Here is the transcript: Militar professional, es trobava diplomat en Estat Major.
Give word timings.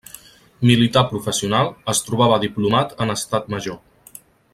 Militar 0.69 1.03
professional, 1.11 1.69
es 1.93 2.01
trobava 2.07 2.39
diplomat 2.45 2.97
en 3.07 3.15
Estat 3.19 3.53
Major. 3.57 3.79